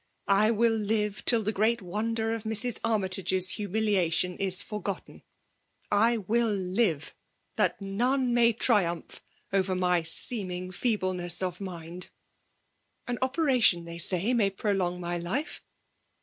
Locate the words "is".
4.37-4.59